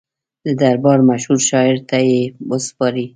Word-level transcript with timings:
د 0.45 0.47
دربار 0.61 0.99
مشهور 1.09 1.39
شاعر 1.49 1.77
ته 1.89 1.97
یې 2.09 2.21
وسپاري. 2.49 3.05